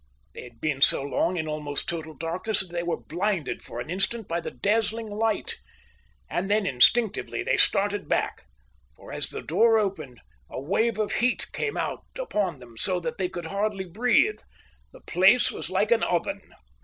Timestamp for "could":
13.29-13.45